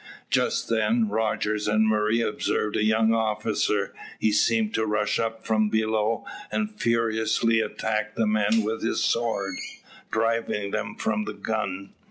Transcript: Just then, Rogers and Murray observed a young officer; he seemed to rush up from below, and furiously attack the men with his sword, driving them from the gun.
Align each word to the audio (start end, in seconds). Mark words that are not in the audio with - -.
Just 0.31 0.67
then, 0.67 1.09
Rogers 1.09 1.67
and 1.67 1.87
Murray 1.87 2.21
observed 2.21 2.75
a 2.75 2.83
young 2.83 3.13
officer; 3.13 3.93
he 4.17 4.31
seemed 4.31 4.73
to 4.73 4.83
rush 4.87 5.19
up 5.19 5.45
from 5.45 5.69
below, 5.69 6.25
and 6.51 6.73
furiously 6.75 7.59
attack 7.59 8.15
the 8.15 8.25
men 8.25 8.63
with 8.63 8.81
his 8.81 9.03
sword, 9.03 9.53
driving 10.09 10.71
them 10.71 10.95
from 10.95 11.25
the 11.25 11.33
gun. 11.35 11.93